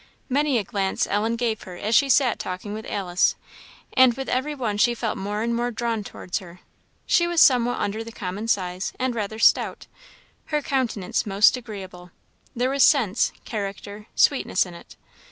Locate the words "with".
2.73-2.87, 4.15-4.29